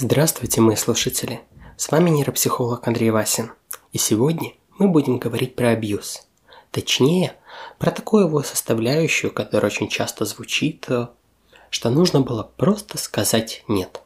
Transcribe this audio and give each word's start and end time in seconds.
Здравствуйте, 0.00 0.60
мои 0.60 0.76
слушатели! 0.76 1.40
С 1.76 1.90
вами 1.90 2.10
нейропсихолог 2.10 2.86
Андрей 2.86 3.10
Васин. 3.10 3.50
И 3.90 3.98
сегодня 3.98 4.52
мы 4.78 4.86
будем 4.86 5.18
говорить 5.18 5.56
про 5.56 5.70
абьюз. 5.70 6.22
Точнее, 6.70 7.34
про 7.80 7.90
такую 7.90 8.26
его 8.26 8.44
составляющую, 8.44 9.32
которая 9.32 9.72
очень 9.72 9.88
часто 9.88 10.24
звучит, 10.24 10.88
э, 10.88 11.08
что 11.70 11.90
нужно 11.90 12.20
было 12.20 12.44
просто 12.44 12.96
сказать 12.96 13.64
«нет». 13.66 14.02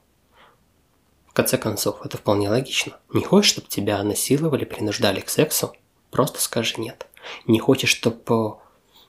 В 1.26 1.34
конце 1.34 1.58
концов, 1.58 2.00
это 2.02 2.16
вполне 2.16 2.48
логично. 2.48 2.96
Не 3.12 3.22
хочешь, 3.22 3.50
чтобы 3.50 3.68
тебя 3.68 4.02
насиловали, 4.02 4.64
принуждали 4.64 5.20
к 5.20 5.28
сексу? 5.28 5.74
Просто 6.10 6.40
скажи 6.40 6.80
«нет». 6.80 7.06
Не 7.46 7.58
хочешь, 7.58 7.90
чтобы 7.90 8.56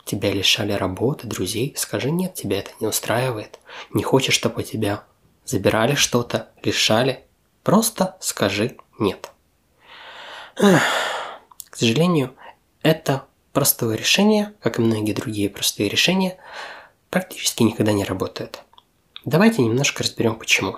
тебя 0.04 0.34
лишали 0.34 0.74
работы, 0.74 1.28
друзей? 1.28 1.74
Скажи 1.78 2.12
«нет», 2.12 2.34
тебя 2.34 2.60
это 2.60 2.72
не 2.82 2.88
устраивает. 2.88 3.62
Не 3.94 4.04
хочешь, 4.04 4.36
чтобы 4.36 4.64
тебя 4.64 5.06
забирали 5.46 5.96
что-то, 5.96 6.50
лишали. 6.64 7.26
Просто 7.64 8.18
скажи 8.20 8.78
«нет». 9.00 9.32
К 10.56 11.76
сожалению, 11.76 12.36
это 12.82 13.26
простое 13.52 13.96
решение, 13.96 14.54
как 14.62 14.78
и 14.78 14.82
многие 14.82 15.14
другие 15.14 15.50
простые 15.50 15.90
решения, 15.90 16.38
практически 17.10 17.64
никогда 17.64 17.94
не 17.94 18.04
работает. 18.04 18.62
Давайте 19.26 19.62
немножко 19.62 20.04
разберем 20.04 20.36
почему. 20.36 20.78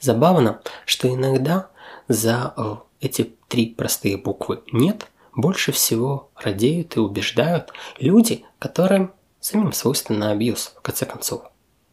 Забавно, 0.00 0.60
что 0.84 1.08
иногда 1.08 1.70
за 2.08 2.54
э, 2.56 2.76
эти 3.00 3.34
три 3.48 3.66
простые 3.66 4.16
буквы 4.16 4.62
«нет» 4.70 5.08
больше 5.34 5.72
всего 5.72 6.30
радеют 6.36 6.96
и 6.96 7.00
убеждают 7.00 7.72
люди, 7.98 8.44
которым 8.58 9.12
самим 9.40 9.72
свойственно 9.72 10.30
абьюз, 10.30 10.74
в 10.76 10.82
конце 10.82 11.06
концов. 11.06 11.42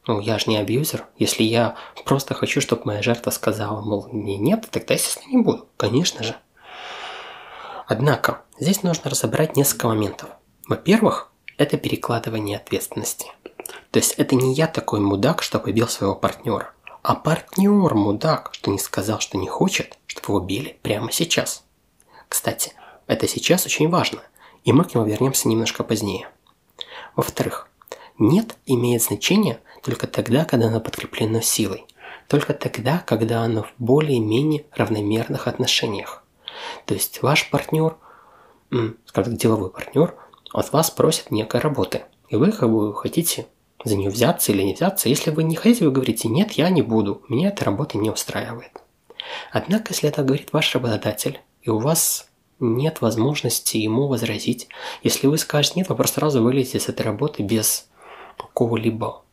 Ну, 0.05 0.19
я 0.19 0.37
же 0.37 0.49
не 0.49 0.57
абьюзер. 0.57 1.05
Если 1.17 1.43
я 1.43 1.75
просто 2.03 2.33
хочу, 2.33 2.59
чтобы 2.59 2.83
моя 2.85 3.01
жертва 3.01 3.31
сказала, 3.31 3.81
мол, 3.81 4.07
мне 4.11 4.37
нет, 4.37 4.67
тогда, 4.69 4.93
естественно, 4.93 5.31
не 5.31 5.41
буду. 5.41 5.67
Конечно 5.77 6.23
же. 6.23 6.35
Однако, 7.87 8.41
здесь 8.59 8.83
нужно 8.83 9.09
разобрать 9.09 9.55
несколько 9.55 9.87
моментов. 9.87 10.29
Во-первых, 10.67 11.31
это 11.57 11.77
перекладывание 11.77 12.57
ответственности. 12.57 13.31
То 13.91 13.99
есть 13.99 14.13
это 14.13 14.35
не 14.35 14.53
я 14.53 14.67
такой 14.67 14.99
мудак, 14.99 15.41
что 15.41 15.59
побил 15.59 15.87
своего 15.87 16.15
партнера, 16.15 16.73
а 17.01 17.15
партнер 17.15 17.93
мудак, 17.93 18.49
что 18.53 18.71
не 18.71 18.79
сказал, 18.79 19.19
что 19.19 19.37
не 19.37 19.47
хочет, 19.47 19.97
чтобы 20.07 20.27
его 20.29 20.39
били 20.39 20.79
прямо 20.81 21.11
сейчас. 21.11 21.63
Кстати, 22.27 22.73
это 23.07 23.27
сейчас 23.27 23.65
очень 23.65 23.89
важно, 23.89 24.21
и 24.63 24.73
мы 24.73 24.83
к 24.83 24.93
нему 24.93 25.05
вернемся 25.05 25.47
немножко 25.47 25.83
позднее. 25.83 26.27
Во-вторых, 27.15 27.69
нет 28.17 28.55
имеет 28.65 29.03
значение 29.03 29.59
только 29.83 30.07
тогда, 30.07 30.45
когда 30.45 30.67
оно 30.67 30.79
подкреплено 30.79 31.41
силой. 31.41 31.85
Только 32.27 32.53
тогда, 32.53 33.03
когда 33.05 33.41
оно 33.41 33.63
в 33.63 33.73
более-менее 33.77 34.65
равномерных 34.71 35.47
отношениях. 35.47 36.23
То 36.85 36.93
есть 36.93 37.21
ваш 37.21 37.49
партнер, 37.49 37.97
скажем 39.05 39.33
так, 39.33 39.37
деловой 39.37 39.69
партнер, 39.69 40.15
от 40.53 40.71
вас 40.71 40.89
просит 40.89 41.31
некой 41.31 41.59
работы. 41.59 42.03
И 42.29 42.35
вы 42.35 42.51
как 42.51 42.71
бы 42.71 42.93
хотите 42.93 43.47
за 43.83 43.95
нее 43.95 44.09
взяться 44.09 44.51
или 44.51 44.61
не 44.61 44.73
взяться. 44.73 45.09
Если 45.09 45.31
вы 45.31 45.43
не 45.43 45.55
хотите, 45.55 45.85
вы 45.85 45.91
говорите, 45.91 46.29
нет, 46.29 46.53
я 46.53 46.69
не 46.69 46.81
буду, 46.81 47.23
меня 47.27 47.49
эта 47.49 47.65
работа 47.65 47.97
не 47.97 48.09
устраивает. 48.09 48.81
Однако, 49.51 49.93
если 49.93 50.09
это 50.09 50.23
говорит 50.23 50.53
ваш 50.53 50.73
работодатель, 50.73 51.39
и 51.61 51.69
у 51.69 51.79
вас 51.79 52.27
нет 52.59 53.01
возможности 53.01 53.77
ему 53.77 54.07
возразить, 54.07 54.69
если 55.01 55.27
вы 55.27 55.37
скажете 55.37 55.75
нет, 55.77 55.89
вы 55.89 55.95
просто 55.95 56.19
сразу 56.19 56.41
вылезете 56.41 56.79
с 56.79 56.89
этой 56.89 57.01
работы 57.01 57.43
без 57.43 57.87
какого-либо 58.37 59.23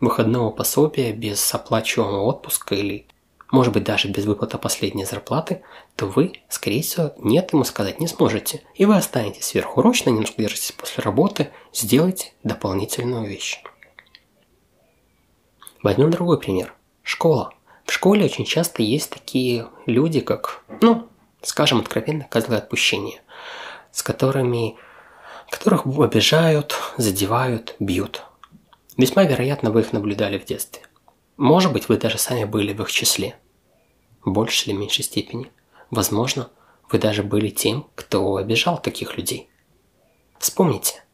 выходного 0.00 0.50
пособия, 0.50 1.12
без 1.12 1.54
оплачиваемого 1.54 2.22
отпуска 2.22 2.74
или, 2.74 3.06
может 3.50 3.72
быть, 3.72 3.84
даже 3.84 4.08
без 4.08 4.24
выплаты 4.24 4.58
последней 4.58 5.04
зарплаты, 5.04 5.62
то 5.94 6.06
вы, 6.06 6.32
скорее 6.48 6.82
всего, 6.82 7.12
нет 7.18 7.52
ему 7.52 7.64
сказать 7.64 8.00
не 8.00 8.08
сможете. 8.08 8.62
И 8.74 8.84
вы 8.84 8.96
останетесь 8.96 9.44
сверхурочно, 9.44 10.10
немножко 10.10 10.42
держитесь 10.42 10.72
после 10.72 11.04
работы, 11.04 11.50
сделайте 11.72 12.32
дополнительную 12.42 13.26
вещь. 13.26 13.62
Возьмем 15.82 16.10
другой 16.10 16.38
пример. 16.38 16.74
Школа. 17.02 17.54
В 17.84 17.92
школе 17.92 18.24
очень 18.24 18.44
часто 18.44 18.82
есть 18.82 19.10
такие 19.10 19.68
люди, 19.86 20.20
как, 20.20 20.64
ну, 20.80 21.08
скажем 21.42 21.80
откровенно, 21.80 22.24
козлы 22.24 22.56
отпущения, 22.56 23.20
с 23.90 24.02
которыми, 24.02 24.76
которых 25.50 25.86
обижают, 25.86 26.74
задевают, 26.96 27.74
бьют. 27.78 28.22
Весьма 28.96 29.24
вероятно, 29.24 29.70
вы 29.70 29.80
их 29.80 29.92
наблюдали 29.92 30.38
в 30.38 30.44
детстве. 30.44 30.82
Может 31.36 31.72
быть, 31.72 31.88
вы 31.88 31.96
даже 31.96 32.18
сами 32.18 32.44
были 32.44 32.72
в 32.72 32.82
их 32.82 32.92
числе. 32.92 33.36
В 34.24 34.30
большей 34.30 34.72
или 34.72 34.78
меньшей 34.78 35.04
степени. 35.04 35.50
Возможно, 35.90 36.50
вы 36.90 36.98
даже 36.98 37.22
были 37.22 37.48
тем, 37.48 37.86
кто 37.94 38.36
обижал 38.36 38.80
таких 38.80 39.16
людей. 39.16 39.48
Вспомните, 40.38 41.04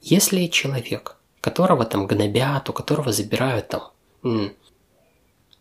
если 0.00 0.46
человек, 0.46 1.16
которого 1.40 1.84
там 1.84 2.06
гнобят, 2.06 2.68
у 2.68 2.72
которого 2.72 3.12
забирают 3.12 3.68
там 3.68 3.92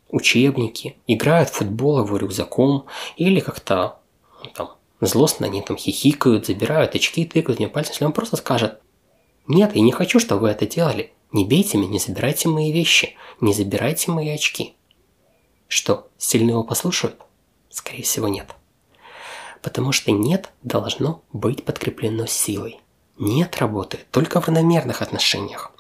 учебники, 0.10 0.98
играют 1.06 1.50
в 1.50 1.54
футбол 1.54 2.04
его 2.04 2.18
рюкзаком 2.18 2.88
или 3.16 3.40
как-то 3.40 4.00
там 4.56 4.72
злостно 5.02 5.46
они 5.46 5.62
там 5.62 5.78
хихикают, 5.78 6.48
забирают 6.48 6.96
очки, 6.96 7.26
тыкают 7.26 7.60
мне 7.60 7.68
пальцем, 7.68 7.94
если 7.94 8.06
он 8.06 8.14
просто 8.14 8.38
скажет 8.38 8.82
«Нет, 9.48 9.76
я 9.76 9.82
не 9.82 9.92
хочу, 9.92 10.20
чтобы 10.20 10.42
вы 10.42 10.50
это 10.50 10.66
делали», 10.66 11.14
не 11.32 11.46
бейте 11.46 11.78
меня, 11.78 11.90
не 11.90 12.00
забирайте 12.00 12.50
мои 12.50 12.72
вещи, 12.72 13.16
не 13.40 13.54
забирайте 13.54 14.12
мои 14.12 14.30
очки. 14.30 14.76
Что, 15.68 16.10
сильно 16.18 16.52
его 16.52 16.64
послушают? 16.64 17.22
Скорее 17.70 18.02
всего, 18.02 18.28
нет. 18.28 18.50
Потому 19.62 19.92
что 19.92 20.12
нет 20.12 20.52
должно 20.64 21.22
быть 21.32 21.64
подкреплено 21.64 22.26
силой. 22.26 22.80
Нет 23.20 23.58
работы 23.58 24.00
только 24.12 24.42
в 24.42 24.48
равномерных 24.48 25.02
отношениях. 25.02 25.72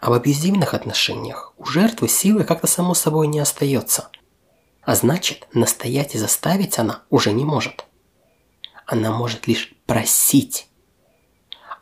А 0.00 0.10
в 0.10 0.12
абьюзивных 0.12 0.74
отношениях 0.74 1.52
у 1.56 1.64
жертвы 1.64 2.08
силы 2.08 2.44
как-то 2.44 2.66
само 2.66 2.94
собой 2.94 3.26
не 3.26 3.40
остается. 3.40 4.10
А 4.82 4.94
значит, 4.94 5.48
настоять 5.52 6.14
и 6.14 6.18
заставить 6.18 6.78
она 6.78 7.02
уже 7.10 7.32
не 7.32 7.44
может. 7.44 7.84
Она 8.86 9.10
может 9.10 9.46
лишь 9.46 9.72
просить. 9.86 10.68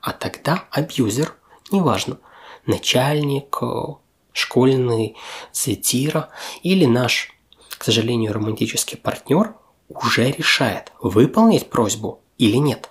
А 0.00 0.12
тогда 0.12 0.64
абьюзер, 0.70 1.34
неважно, 1.70 2.18
начальник, 2.66 3.58
э, 3.62 3.94
школьный 4.32 5.16
сатира 5.52 6.30
или 6.62 6.84
наш, 6.84 7.32
к 7.76 7.84
сожалению, 7.84 8.32
романтический 8.32 8.96
партнер 8.96 9.54
уже 9.88 10.30
решает, 10.30 10.92
выполнить 11.00 11.70
просьбу 11.70 12.20
или 12.36 12.56
нет. 12.56 12.90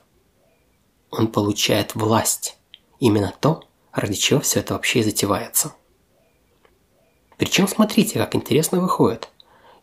Он 1.10 1.28
получает 1.28 1.96
власть. 1.96 2.58
Именно 3.00 3.34
то, 3.40 3.64
ради 3.92 4.16
чего 4.16 4.40
все 4.40 4.60
это 4.60 4.74
вообще 4.74 5.00
и 5.00 5.04
затевается. 5.04 5.74
Причем 7.38 7.68
смотрите, 7.68 8.20
как 8.20 8.36
интересно 8.36 8.80
выходит. 8.80 9.30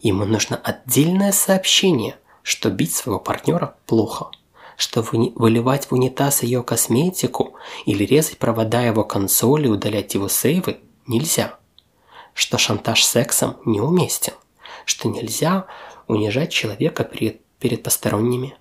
Ему 0.00 0.24
нужно 0.24 0.56
отдельное 0.56 1.32
сообщение, 1.32 2.18
что 2.42 2.68
бить 2.70 2.94
своего 2.94 3.20
партнера 3.20 3.76
плохо– 3.86 4.30
что 4.76 5.02
выливать 5.02 5.86
в 5.86 5.92
унитаз 5.92 6.42
ее 6.42 6.62
косметику 6.62 7.54
или 7.86 8.04
резать 8.04 8.38
провода 8.38 8.82
его 8.82 9.04
консоли 9.04 9.66
и 9.66 9.70
удалять 9.70 10.14
его 10.14 10.28
сейвы 10.28 10.78
нельзя. 11.06 11.58
Что 12.32 12.58
шантаж 12.58 13.04
сексом 13.04 13.56
неуместен. 13.64 14.34
Что 14.84 15.08
нельзя 15.08 15.66
унижать 16.08 16.52
человека 16.52 17.04
перед, 17.04 17.44
перед 17.58 17.82
посторонними. 17.82 18.56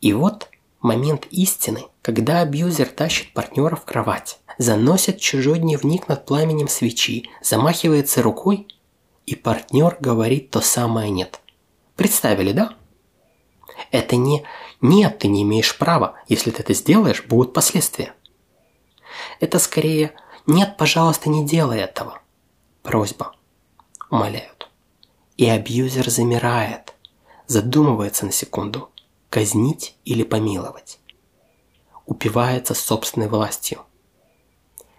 И 0.00 0.12
вот 0.12 0.48
момент 0.80 1.26
истины, 1.30 1.84
когда 2.02 2.40
абьюзер 2.40 2.88
тащит 2.88 3.32
партнера 3.32 3.74
в 3.74 3.84
кровать, 3.84 4.38
заносит 4.58 5.18
чужой 5.18 5.58
дневник 5.58 6.08
над 6.08 6.26
пламенем 6.26 6.68
свечи, 6.68 7.28
замахивается 7.42 8.22
рукой, 8.22 8.68
и 9.26 9.34
партнер 9.34 9.96
говорит 10.00 10.50
то 10.50 10.60
самое 10.60 11.10
«нет». 11.10 11.40
Представили, 11.96 12.52
да? 12.52 12.74
Это 13.90 14.16
не 14.16 14.44
«нет, 14.80 15.18
ты 15.18 15.28
не 15.28 15.42
имеешь 15.42 15.76
права, 15.78 16.16
если 16.28 16.50
ты 16.50 16.62
это 16.62 16.74
сделаешь, 16.74 17.24
будут 17.24 17.52
последствия». 17.52 18.14
Это 19.40 19.58
скорее 19.58 20.12
«нет, 20.46 20.76
пожалуйста, 20.76 21.30
не 21.30 21.46
делай 21.46 21.78
этого». 21.80 22.20
Просьба. 22.82 23.34
Умоляют. 24.10 24.68
И 25.36 25.48
абьюзер 25.48 26.10
замирает, 26.10 26.94
задумывается 27.46 28.26
на 28.26 28.32
секунду, 28.32 28.90
казнить 29.30 29.96
или 30.04 30.22
помиловать. 30.22 31.00
Упивается 32.06 32.74
собственной 32.74 33.28
властью. 33.28 33.80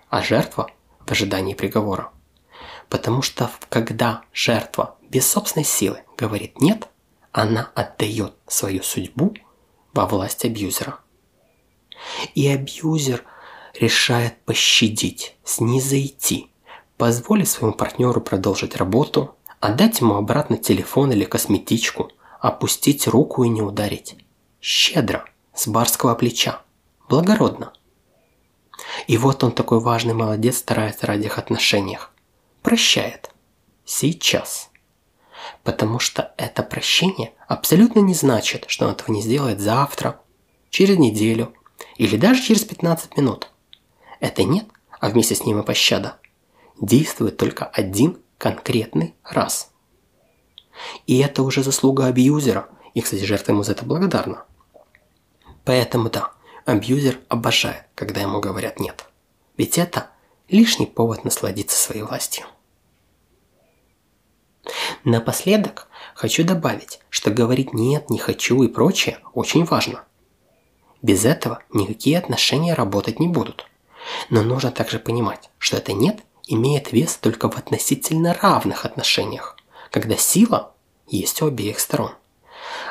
А 0.09 0.23
жертва 0.23 0.71
в 1.05 1.11
ожидании 1.11 1.53
приговора. 1.53 2.11
Потому 2.89 3.21
что 3.21 3.51
когда 3.69 4.23
жертва 4.33 4.97
без 5.03 5.29
собственной 5.29 5.65
силы 5.65 6.03
говорит 6.17 6.59
«нет», 6.59 6.89
она 7.35 7.69
отдает 7.75 8.33
свою 8.47 8.81
судьбу 8.81 9.35
во 9.93 10.05
власть 10.05 10.45
абьюзера. 10.45 10.99
И 12.33 12.47
абьюзер 12.47 13.25
решает 13.77 14.41
пощадить, 14.45 15.35
снизойти, 15.43 16.49
позволить 16.95 17.49
своему 17.49 17.73
партнеру 17.73 18.21
продолжить 18.21 18.77
работу, 18.77 19.35
отдать 19.59 19.99
ему 19.99 20.15
обратно 20.15 20.57
телефон 20.57 21.11
или 21.11 21.25
косметичку, 21.25 22.09
опустить 22.39 23.05
руку 23.05 23.43
и 23.43 23.49
не 23.49 23.61
ударить. 23.61 24.15
Щедро, 24.61 25.25
с 25.53 25.67
барского 25.67 26.15
плеча, 26.15 26.61
благородно. 27.09 27.73
И 29.07 29.17
вот 29.17 29.43
он 29.43 29.51
такой 29.51 29.81
важный 29.81 30.13
молодец 30.13 30.59
старается 30.59 31.05
ради 31.05 31.25
их 31.25 31.37
отношениях. 31.37 32.13
Прощает. 32.61 33.29
Сейчас. 33.83 34.69
Потому 35.63 35.99
что 35.99 36.33
это 36.37 36.63
прощение 36.63 37.33
абсолютно 37.47 37.99
не 37.99 38.13
значит, 38.13 38.65
что 38.67 38.85
он 38.85 38.91
этого 38.91 39.11
не 39.11 39.21
сделает 39.21 39.59
завтра, 39.59 40.19
через 40.69 40.97
неделю 40.97 41.53
или 41.97 42.17
даже 42.17 42.41
через 42.41 42.63
15 42.65 43.17
минут. 43.17 43.49
Это 44.19 44.43
нет, 44.43 44.65
а 44.99 45.09
вместе 45.09 45.35
с 45.35 45.45
ним 45.45 45.59
и 45.59 45.63
пощада, 45.63 46.17
действует 46.79 47.37
только 47.37 47.65
один 47.65 48.17
конкретный 48.37 49.15
раз. 49.23 49.71
И 51.07 51.19
это 51.19 51.43
уже 51.43 51.63
заслуга 51.63 52.07
абьюзера, 52.07 52.67
и, 52.93 53.01
кстати, 53.01 53.23
жертва 53.23 53.53
ему 53.53 53.63
за 53.63 53.73
это 53.73 53.85
благодарна. 53.85 54.45
Поэтому 55.63 56.09
да, 56.09 56.31
абьюзер 56.65 57.19
обожает, 57.29 57.85
когда 57.95 58.21
ему 58.21 58.39
говорят 58.39 58.79
«нет». 58.79 59.05
Ведь 59.57 59.77
это 59.77 60.09
лишний 60.49 60.85
повод 60.85 61.23
насладиться 61.23 61.77
своей 61.77 62.01
властью. 62.01 62.45
Напоследок 65.03 65.87
хочу 66.13 66.43
добавить, 66.43 66.99
что 67.09 67.31
говорить 67.31 67.73
«нет», 67.73 68.09
«не 68.09 68.17
хочу» 68.17 68.63
и 68.63 68.67
прочее 68.67 69.19
очень 69.33 69.65
важно. 69.65 70.03
Без 71.01 71.25
этого 71.25 71.61
никакие 71.71 72.17
отношения 72.17 72.73
работать 72.73 73.19
не 73.19 73.27
будут. 73.27 73.67
Но 74.29 74.41
нужно 74.43 74.71
также 74.71 74.99
понимать, 74.99 75.49
что 75.57 75.77
это 75.77 75.93
«нет» 75.93 76.19
имеет 76.47 76.91
вес 76.91 77.15
только 77.17 77.49
в 77.49 77.57
относительно 77.57 78.33
равных 78.33 78.85
отношениях, 78.85 79.57
когда 79.91 80.15
сила 80.15 80.73
есть 81.07 81.41
у 81.41 81.47
обеих 81.47 81.79
сторон. 81.79 82.11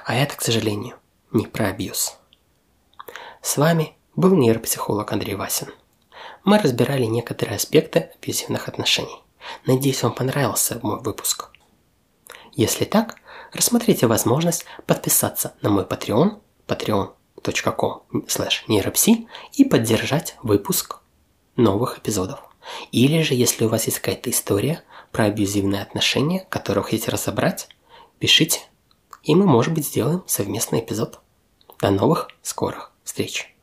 А 0.05 0.15
это, 0.15 0.37
к 0.37 0.43
сожалению, 0.43 0.97
не 1.32 1.47
про 1.47 1.69
абьюз. 1.69 2.17
С 3.43 3.56
вами 3.56 3.97
был 4.17 4.35
нейропсихолог 4.35 5.12
Андрей 5.12 5.35
Васин. 5.35 5.69
Мы 6.44 6.59
разбирали 6.59 7.05
некоторые 7.05 7.56
аспекты 7.56 8.11
абьюзивных 8.17 8.69
отношений. 8.69 9.23
Надеюсь, 9.67 10.03
вам 10.03 10.15
понравился 10.15 10.79
мой 10.82 11.00
выпуск. 11.00 11.50
Если 12.56 12.85
так, 12.85 13.17
рассмотрите 13.53 14.06
возможность 14.06 14.65
подписаться 14.87 15.55
на 15.61 15.71
мой 15.71 15.85
Patreon, 15.85 16.41
patreon.com 16.67 18.03
нейропси 18.69 19.29
и 19.53 19.65
поддержать 19.65 20.37
выпуск 20.43 21.01
новых 21.56 21.99
эпизодов. 21.99 22.41
Или 22.93 23.23
же, 23.23 23.35
если 23.35 23.65
у 23.65 23.69
вас 23.69 23.87
есть 23.87 23.99
какая-то 23.99 24.31
история 24.31 24.83
про 25.12 25.25
абьюзивные 25.25 25.83
отношения, 25.83 26.47
которую 26.49 26.85
хотите 26.85 27.11
разобрать, 27.11 27.69
пишите, 28.19 28.61
и 29.23 29.35
мы, 29.35 29.47
может 29.47 29.75
быть, 29.75 29.87
сделаем 29.87 30.23
совместный 30.27 30.81
эпизод. 30.81 31.21
До 31.81 31.91
новых 31.91 32.29
скорых 32.43 32.93
встреч! 33.03 33.54